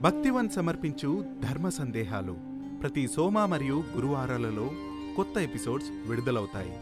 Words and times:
భక్తివన్ 0.00 0.50
సమర్పించు 0.50 1.40
ధర్మ 1.40 1.68
సందేహాలు 1.68 2.36
ప్రతి 2.80 3.08
సోమ 3.08 3.44
మరియు 3.44 3.74
గురువారాలలో 3.74 4.70
కొత్త 5.16 5.38
ఎపిసోడ్స్ 5.38 5.90
విడుదలవుతాయి. 5.90 6.72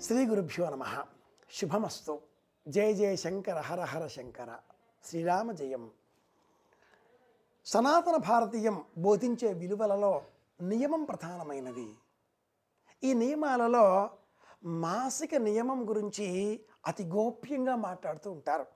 శ్రీ 0.00 0.26
గురుభ్యో 0.26 0.70
నమ. 0.70 0.84
శుభమస్తు. 1.52 2.20
జయ 2.68 2.92
జయ 2.92 3.16
శంకర 3.16 3.60
హర 3.60 3.80
హర 3.80 4.06
శంకర. 4.06 4.56
శ్రీరామ 5.04 5.52
జయం. 5.52 5.90
సనాతన 7.64 8.16
భారతీయం 8.16 8.82
బోధించే 8.98 9.52
విలువలలో 9.52 10.22
నియమం 10.62 11.04
ప్రధానమైనది. 11.04 11.94
ఈ 13.04 13.14
నియమాలలో 13.14 14.10
మాసిక 14.64 15.34
నియమం 15.34 15.88
గురించి 15.88 16.60
అతి 16.86 17.04
గోప్యంగా 17.04 17.76
మాట్లాడుతూ 17.76 18.30
ఉంటారు. 18.30 18.66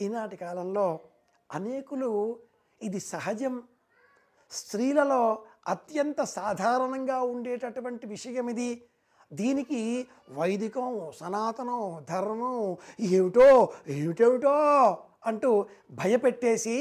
ఈనాటి 0.00 0.36
కాలంలో 0.36 1.00
అనేకులు 1.54 2.38
ఇది 2.82 3.00
సహజం. 3.00 3.62
స్త్రీలలో 4.50 5.42
అత్యంత 5.68 6.22
సాధారణంగా 6.22 7.22
ఉండేటటువంటి 7.22 8.06
విషయం 8.06 8.48
ఇది. 8.48 8.70
దీనికి 9.32 10.08
వైదికం 10.30 11.10
సనాతనం 11.20 12.04
ధర్మం 12.10 12.76
ఏమిటో 13.00 13.72
ఏమిటేమిటో 13.88 14.56
అంటూ 15.26 15.66
భయపెట్టేసి 15.90 16.76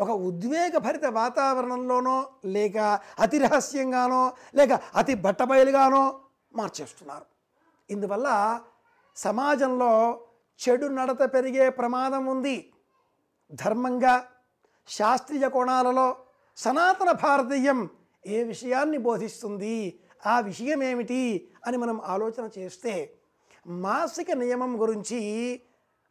ఒక 0.00 0.10
ఉద్వేగభరిత 0.10 1.04
వాతావరణంలోనో 1.04 2.30
లేక 2.44 2.76
అతి 3.18 3.38
రహస్యంగానో 3.38 4.32
లేక 4.54 4.72
అతి 4.72 5.14
బట్టబయలుగానో 5.14 6.20
మార్చేస్తున్నారు. 6.54 7.26
ఇందువల్ల 7.90 8.60
సమాజంలో 9.16 10.20
చెడు 10.60 10.86
నడత 10.86 11.34
పెరిగే 11.34 11.70
ప్రమాదం 11.70 12.26
ఉంది. 12.26 12.72
ధర్మంగా 13.52 14.28
శాస్త్రీయ 14.88 15.48
కోణాలలో 15.48 16.16
సనాతన 16.56 17.10
భారతీయం 17.10 17.90
ఏ 18.26 18.42
విషయాన్ని 18.42 18.98
బోధిస్తుంది 18.98 20.00
ఆ 20.26 20.40
విషయం 20.40 20.82
ఏమిటి 20.82 21.50
అని 21.66 21.76
మనం 21.76 22.00
ఆలోచన 22.04 22.50
చేస్తే 22.58 23.14
మాసిక 23.66 24.30
నియమం 24.30 24.80
గురించి 24.80 25.20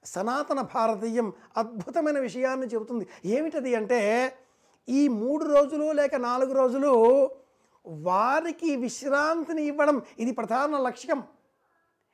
సనాతన 0.06 0.62
భారతీయం 0.62 1.34
అద్భుతమైన 1.58 2.20
విషయాన్ని 2.20 2.68
చెబుతుంది. 2.68 3.08
ఏమిటది 3.26 3.76
అంటే 3.76 4.34
ఈ 4.88 5.08
మూడు 5.08 5.46
రోజులు 5.46 5.92
లేక 5.92 6.16
నాలుగు 6.16 6.54
రోజులు 6.54 6.94
వారికి 7.86 8.76
విశ్రాంతిని 8.76 9.64
ఇవ్వడం 9.64 10.02
ఇది 10.20 10.32
ప్రధాన 10.32 10.78
లక్ష్యం. 10.78 11.24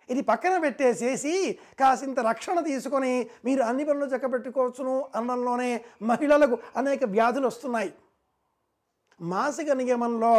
ఇది 0.09 0.22
పక్కన 0.22 0.58
పెట్టేసేసి 0.58 1.34
కాసింత 1.80 2.20
రక్షణ 2.20 2.59
తీసుకొని 2.59 3.28
మీరు 3.46 3.62
అన్ని 3.62 3.86
పనులు 3.86 4.06
చక్కబెట్టుకోవచ్చును 4.06 5.06
అన్నంలోనే 5.16 5.82
మహిళలకు 6.02 6.58
అనేక 6.78 7.04
వ్యాధులు 7.06 7.48
వస్తున్నాయి. 7.48 7.94
మాసిక 9.20 9.72
నియమంలో 9.72 10.36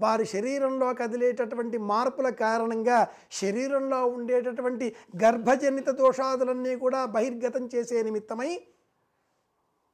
వారి 0.00 0.24
శరీరంలో 0.24 0.94
కదిలేటటువంటి 0.94 1.78
మార్పుల 1.78 2.28
కారణంగా 2.28 2.98
శరీరంలో 3.30 4.06
ఉండేటటువంటి 4.06 4.96
గర్భజనిత 5.24 5.90
దోషాదులన్నీ 5.90 6.76
కూడా 6.76 7.04
బహిర్గతం 7.04 7.66
చేసే 7.74 8.02
నిమిత్తమై 8.02 8.50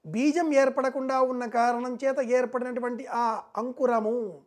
బీజం 0.05 0.55
ఏర్పడకుండా 0.55 1.20
ఉన్న 1.20 1.46
కారణం 1.46 1.98
చేత 2.05 2.20
ఏర్పడినటువంటి 2.20 3.06
ఆ 3.06 3.42
అంకురము 3.56 4.42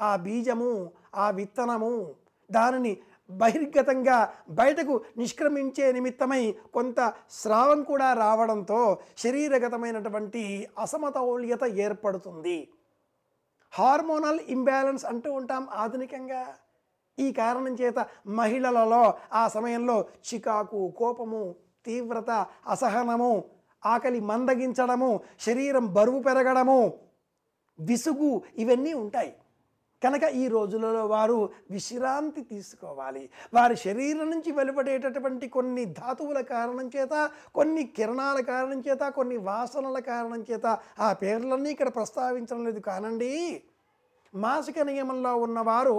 ఆ 0.00 0.16
బీజము 0.16 0.90
ఆ 1.14 1.30
విత్తనము 1.30 2.14
దానిని 2.50 2.92
బహిర్గతంగా 3.30 4.32
బయటకు 4.50 5.04
నిష్క్రమించే 5.18 5.92
నిమిత్తమై 5.92 6.54
కొంత 6.74 7.14
స్రావం 7.30 7.82
కూడా 7.82 8.12
రావడంతో 8.12 8.98
శరీరగతమైనటువంటి 9.18 10.68
అసమతౌల్యత 10.78 11.64
ఏర్పడుతుంది. 11.64 12.68
హార్మోనల్ 13.72 14.40
ఇంబ్యాలెన్స్ 14.48 15.04
అంటూ 15.04 15.32
ఉంటాం 15.32 15.68
ఆధునికంగా. 15.72 16.54
ఈ 17.18 17.32
కారణం 17.32 17.74
చేత 17.74 18.06
మహిళలలో 18.26 19.14
ఆ 19.32 19.48
సమయంలో 19.48 20.04
చికాకు 20.34 20.88
కోపము 20.98 21.54
తీవ్రత 21.86 22.46
అసహనము 22.68 23.44
ఆకలి 23.86 24.20
మందగించడము 24.20 25.20
శరీరం 25.40 25.86
బరువు 25.92 26.22
పెరగడము 26.22 26.98
విసుగు 27.78 28.42
ఇవన్నీ 28.58 28.92
ఉంటాయి. 28.92 29.32
కనుక 30.04 30.22
ఈ 30.22 30.48
రోజులలో 30.48 31.06
వారు 31.06 31.50
విశ్రాంతి 31.70 32.42
తీసుకోవాలి. 32.42 33.30
వారి 33.54 33.76
శరీరం 33.76 34.30
నుంచి 34.30 34.52
వెలువడేటటువంటి 34.52 35.48
కొన్ని 35.48 35.84
ధాతువుల 35.84 36.40
కారణం 36.40 36.90
చేత 36.96 37.30
కొన్ని 37.54 37.84
కిరణాల 37.84 38.40
కారణం 38.40 38.80
చేత 38.88 39.08
కొన్ని 39.08 39.36
వాసనల 39.36 39.98
కారణం 39.98 40.44
చేత 40.50 40.78
ఆ 41.00 41.12
పేర్లన్నీ 41.12 41.70
ఇక్కడ 41.70 41.88
ప్రస్తావించడం 41.88 42.64
లేదు. 42.64 42.80
కానండి 42.80 43.62
మాసిక 44.34 44.78
నియమంలో 44.78 45.36
ఉన్నవారు 45.36 45.96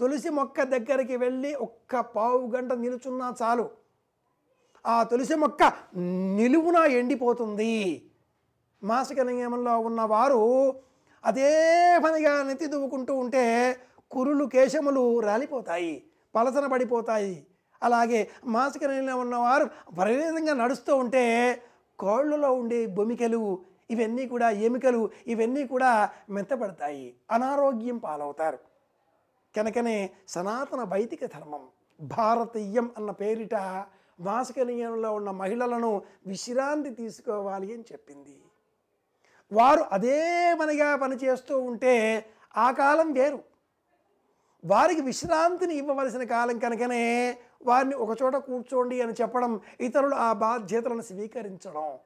తులసి 0.00 0.28
మొక్క 0.28 0.62
దగ్గరికి 0.62 1.16
వెళ్ళి 1.16 1.54
ఒక్క 1.54 2.00
పావు 2.00 2.50
గంట 2.56 2.72
నిలుచున్నా 2.72 3.34
చాలు. 3.42 3.70
ఆ 4.86 5.02
తులసి 5.02 5.34
మొక్క 5.34 5.62
నిలువున 6.36 6.76
ఎండిపోతుంది. 6.76 8.02
మాసిక 8.82 9.20
నియమంలో 9.20 9.78
ఉన్నవారు 9.78 10.42
అదే 11.26 11.50
పనిగా 12.04 12.32
నెత్తి 12.42 12.66
దువ్వుకుంటూ 12.66 13.12
ఉంటే 13.14 13.44
కురులు 14.10 14.44
కేశములు 14.44 15.04
రాలిపోతాయి 15.20 15.94
పలసన 16.34 16.66
పడిపోతాయి. 16.66 17.46
అలాగే 17.82 18.20
మాసిక 18.44 18.84
నియమంలో 18.84 19.14
ఉన్నవారు 19.20 19.64
విపరీతంగా 19.88 20.54
నడుస్తూ 20.54 20.92
ఉంటే 20.96 21.24
కోళ్ళలో 21.98 22.50
ఉండే 22.52 22.86
బొమికలు 22.98 23.40
ఇవన్నీ 23.90 24.24
కూడా 24.26 24.48
ఎముకలు 24.50 25.02
ఇవన్నీ 25.26 25.62
కూడా 25.66 25.90
మెత్తపడతాయి 26.30 27.06
అనారోగ్యం 27.30 27.98
పాలవుతారు. 27.98 28.58
కనుకనే 29.54 29.98
సనాతన 30.28 30.82
వైదిక 30.92 31.24
ధర్మం 31.26 31.62
భారతీయం 32.00 32.86
అన్న 32.96 33.10
పేరిట 33.10 33.54
మాసిక 34.20 34.58
నియమంలో 34.60 35.10
ఉన్న 35.14 35.30
మహిళలను 35.30 35.92
విశ్రాంతి 36.26 36.90
తీసుకోవాలి 36.90 37.68
అని 37.74 37.84
చెప్పింది. 37.92 38.36
వారు 39.52 39.82
అదే 39.92 40.54
మనగా 40.54 40.96
పనిచేస్తూ 40.96 41.60
ఉంటే 41.60 42.26
ఆ 42.56 42.70
కాలం 42.70 43.12
వేరు. 43.12 43.38
వారికి 44.64 45.00
విశ్రాంతిని 45.00 45.74
ఇవ్వవలసిన 45.74 46.24
కాలం 46.24 46.58
కనుకనే 46.58 47.38
వారిని 47.66 47.94
ఒకచోట 47.94 48.36
కూర్చోండి 48.36 49.00
అని 49.00 49.12
చెప్పడం 49.12 49.60
ఇతరులు 49.80 50.14
ఆ 50.14 50.32
బాధ్యతలను 50.32 51.02
స్వీకరించడం. 51.02 51.98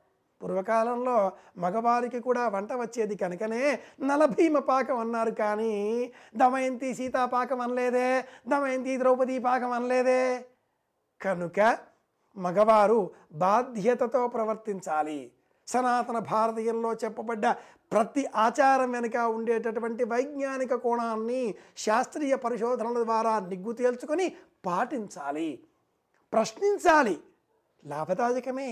పూర్వకాలంలో 0.43 1.33
మగవారికి 1.57 2.21
కూడా 2.21 2.49
వంట 2.49 2.73
వచ్చేది 2.73 3.17
కనుకనే 3.17 3.79
నలభీమ 4.01 4.59
పాకం 4.59 4.99
అన్నారు 4.99 5.31
కానీ 5.31 6.13
దమయంతి 6.37 6.95
సీతాపాకం 6.95 7.61
అనలేదే 7.61 8.25
దమయంతి 8.49 8.99
ద్రౌపది 8.99 9.39
పాకం 9.39 9.73
అనలేదే. 9.73 10.45
కనుక 11.23 11.79
మగవారు 12.37 13.11
బాధ్యతతో 13.33 14.29
ప్రవర్తించాలి. 14.29 15.33
సనాతన 15.71 16.19
భారతీయంలో 16.19 16.91
చెప్పబడ్డ 16.93 17.47
ప్రతి 17.93 18.23
ఆచారం 18.27 18.93
వెనుక 18.93 19.17
ఉండేటటువంటి 19.17 20.05
వైజ్ఞానిక 20.05 20.75
కోణాన్ని 20.75 21.55
శాస్త్రీయ 21.77 22.35
పరిశోధనల 22.37 23.03
ద్వారా 23.03 23.33
నిగ్గు 23.39 23.73
తేల్చుకొని 23.73 24.27
పాటించాలి. 24.67 25.51
ప్రశ్నించాలి. 26.33 27.17
లాభదాయకమే. 27.87 28.71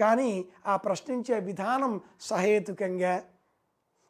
కానీ 0.00 0.30
ఆ 0.66 0.76
ప్రశ్నించే 0.76 1.38
విధానం 1.40 2.00
సహేతుకంగా 2.20 3.14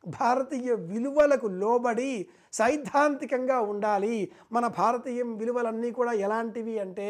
భారతీయ 0.07 0.75
విలువలకు 0.75 1.47
లోబడి 1.47 2.29
సైద్ధాంతికంగా 2.53 3.61
ఉండాలి. 3.61 4.17
మన 4.53 4.67
భారతీయ 4.67 5.23
విలువలన్నీ 5.23 5.91
కూడా 5.91 6.13
ఎలాంటివి 6.13 6.79
అంటే 6.79 7.09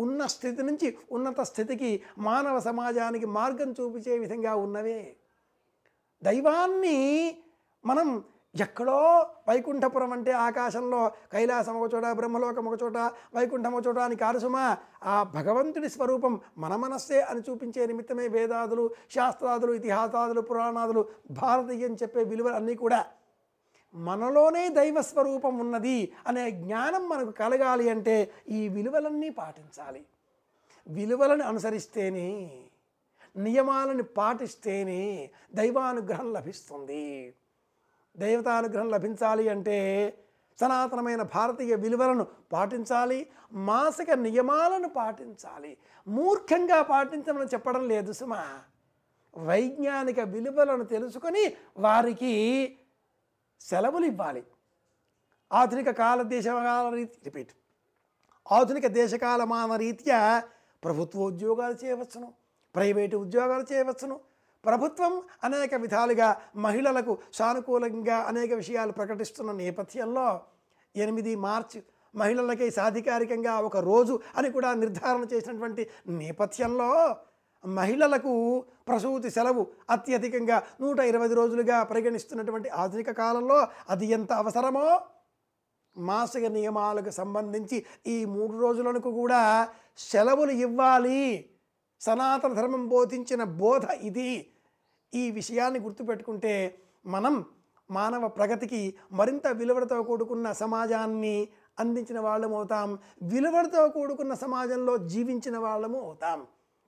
ఉన్న 0.00 0.26
స్థితి 0.26 0.62
నుంచి 0.62 0.88
ఉన్నత 1.10 1.40
స్థితికి 1.42 1.90
మానవ 2.22 2.56
సమాజానికి 2.60 3.26
మార్గం 3.38 3.70
చూపించే 3.78 4.16
విధంగా 4.18 4.52
ఉన్నవే. 4.64 5.00
దైవాన్ని 6.22 6.98
మనం 7.84 8.08
ఎక్కడో 8.54 9.00
వైకుంఠపురం 9.48 10.12
అంటే 10.12 10.32
ఆకాశంలో 10.44 11.00
కైలాసం 11.32 11.74
ఒక 11.80 11.88
చోట 11.94 12.06
బ్రహ్మలోకం 12.12 12.64
ఒక 12.68 12.76
చోట 12.82 12.98
వైకుంఠం 13.36 13.74
ఒక 13.74 13.82
చోట 13.86 13.98
అని 13.98 14.16
కారుసుమా 14.16 14.64
ఆ 15.04 15.16
భగవంతుడి 15.36 15.88
స్వరూపం 15.88 16.34
మన 16.58 16.76
మనస్సే 16.76 17.20
అని 17.30 17.42
చూపించే 17.48 17.84
నిమిత్తమే 17.86 18.26
వేదాదులు 18.28 18.84
శాస్త్రాదులు 19.10 19.72
ఇతిహాసాదులు 19.72 20.42
పురాణాదులు 20.50 21.04
భారతీయం 21.38 21.94
చెప్పే 22.02 22.24
విలువలు 22.24 22.56
అన్నీ 22.56 22.76
కూడా 22.76 23.00
మనలోనే 23.94 24.68
దైవ 24.68 25.00
స్వరూపం 25.00 25.58
ఉన్నది 25.58 26.12
అనే 26.26 26.50
జ్ఞానం 26.50 27.08
మనకు 27.08 27.30
కలగాలి 27.30 27.90
అంటే 27.90 28.30
ఈ 28.48 28.68
విలువలన్నీ 28.68 29.28
పాటించాలి. 29.28 30.04
విలువలను 30.88 31.44
అనుసరిస్తేనే 31.44 32.60
నియమాలను 33.36 34.02
పాటిస్తేనే 34.02 35.30
దైవానుగ్రహం 35.54 36.32
లభిస్తుంది. 36.32 37.34
దైవతానుగ్రహం 38.18 38.90
లభించాలి 38.90 39.48
అంటే 39.48 40.14
సనాతనమైన 40.60 41.22
భారతీయ 41.22 41.74
విలువలను 41.74 42.26
పాటించాలి 42.52 43.26
మాసిక 43.52 44.10
నియమాలను 44.10 44.88
పాటించాలి. 44.88 45.76
మూర్ఖంగా 46.08 46.82
పాటించమని 46.82 47.46
చెప్పడం 47.46 47.88
లేదు 47.88 48.12
సుమా. 48.12 48.60
వైజ్ఞానిక 49.36 50.20
విలువలను 50.20 50.84
తెలుసుకొని 50.84 51.52
వారికి 51.78 52.32
సెలవులు 53.60 54.06
ఇవ్వాలి. 54.06 54.42
ఆధునిక 55.52 55.90
కాల 55.90 56.22
దేశకాల 56.22 56.94
రీతి 56.94 57.18
రిపీట్. 57.24 57.52
ఆధునిక 58.46 58.86
దేశకాలమాన 58.86 59.76
రీత్యా 59.76 60.42
ప్రభుత్వ 60.84 61.20
ఉద్యోగాలు 61.22 61.76
చేయవచ్చును 61.84 62.28
ప్రైవేటు 62.74 63.16
ఉద్యోగాలు 63.16 63.64
చేయవచ్చును. 63.72 64.16
ప్రభుత్వం 64.64 65.12
అనేక 65.44 65.74
విధాలుగా 65.74 66.28
మహిళలకు 66.56 67.12
సానుకూలంగా 67.32 68.16
అనేక 68.30 68.52
విషయాలు 68.52 68.92
ప్రకటిస్తున్న 68.92 69.50
నేపథ్యంలో 69.52 70.26
ఎనిమిది 70.94 71.32
మార్చి 71.46 71.82
మహిళలకి 72.14 72.70
సాధికారికంగా 72.70 73.54
ఒక 73.68 73.76
రోజు 73.76 74.14
అని 74.36 74.50
కూడా 74.50 74.70
నిర్ధారణ 74.74 75.24
చేసినటువంటి 75.32 75.82
నేపథ్యంలో 76.22 76.88
మహిళలకు 77.64 78.32
ప్రసూతి 78.90 79.30
సెలవు 79.36 79.62
అత్యధికంగా 79.94 80.58
నూట 80.82 80.98
ఇరవై 81.10 81.28
రోజులుగా 81.38 81.78
పరిగణిస్తున్నటువంటి 81.90 82.68
ఆధునిక 82.82 83.10
కాలంలో 83.22 83.58
అది 83.94 84.06
ఎంత 84.18 84.32
అవసరమో 84.42 84.86
మాసిక 85.96 86.46
నియమాలకు 86.56 87.12
సంబంధించి 87.20 87.78
ఈ 88.14 88.16
మూడు 88.34 88.54
రోజులకు 88.64 89.10
కూడా 89.20 89.40
సెలవులు 90.10 90.52
ఇవ్వాలి. 90.66 91.22
సనాతన 92.00 92.52
ధర్మం 92.58 92.84
బోధించిన 92.88 93.42
బోధ 93.62 93.84
ఇది. 94.08 94.30
ఈ 95.12 95.24
విషయాన్ని 95.38 95.80
గుర్తుపెట్టుకుంటే 95.86 96.54
మనం 97.14 97.34
మానవ 97.90 98.24
ప్రగతికి 98.28 98.80
మరింత 99.18 99.46
విలువలతో 99.60 99.98
కూడుకున్న 100.08 100.46
సమాజాన్ని 100.62 101.36
అందించిన 101.82 102.18
వాళ్ళము 102.26 102.54
అవుతాం 102.58 102.88
విలువలతో 103.32 103.82
కూడుకున్న 103.96 104.32
సమాజంలో 104.44 104.94
జీవించిన 105.12 105.56
వాళ్ళము 105.66 105.98
అవుతాం. 106.06 106.40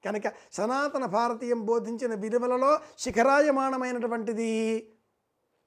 కనుక 0.05 0.23
సనాతన 0.53 1.05
భారతీయం 1.05 1.67
బోధించిన 1.67 2.15
విలువలలో 2.15 2.81
శిఖరాయమానమైనటువంటిది 2.99 4.89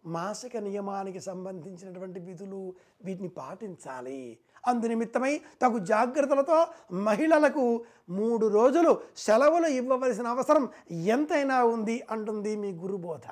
మాసిక 0.06 0.58
నియమానికి 0.58 1.20
సంబంధించినటువంటి 1.20 2.20
విధులు 2.20 2.74
వీటిని 3.06 3.30
పాటించాలి. 3.30 4.40
అందునిమిత్తమై 4.68 5.42
తగు 5.62 5.80
జాగ్రత్తలతో 5.80 6.68
మహిళలకు 6.92 7.86
మూడు 8.10 8.48
రోజులు 8.48 9.02
సెలవులు 9.18 9.68
ఇవ్వవలసిన 9.68 10.28
అవసరం 10.28 10.70
ఎంతైనా 10.92 11.64
ఉంది 11.64 12.04
అంటుంది 12.12 12.56
మీ 12.56 12.72
గురుబోధ. 12.72 13.28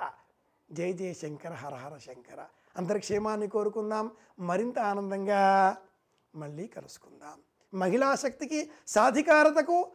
జై 0.72 0.94
జయ 0.94 1.14
శంకర 1.14 1.54
హరహర 1.54 1.98
శంకర. 1.98 2.46
అందరి 2.78 3.00
క్షేమాన్ని 3.00 3.48
కోరుకుందాం. 3.48 4.12
మరింత 4.40 4.80
ఆనందంగా 4.80 5.78
మళ్ళీ 6.36 6.68
కలుసుకుందాం. 6.68 7.40
మహిళా 7.80 8.16
శక్తికి 8.16 8.70
సాధికారతకు 8.88 9.88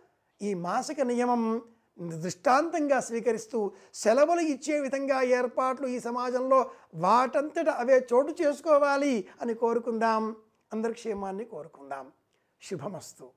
ఈ 0.42 0.54
మాసిక 0.54 1.00
నియమం 1.00 1.62
దృష్టాంతంగా 2.00 3.00
స్వీకరిస్తూ 3.00 3.72
సెలవులు 3.94 4.40
ఇచ్చే 4.40 4.80
విధంగా 4.80 5.22
ఏర్పాట్లు 5.22 5.86
ఈ 5.86 6.00
సమాజంలో 6.00 6.70
వాటంతట 6.94 7.68
అవే 7.68 8.06
చోటు 8.12 8.34
చేసుకోవాలి 8.42 9.28
అని 9.40 9.54
కోరుకుందాం. 9.54 10.36
అందరి 10.72 10.92
క్షేమాన్ని 10.92 11.44
కోరుకుందాం. 11.44 12.12
శుభమస్తు. 12.62 13.30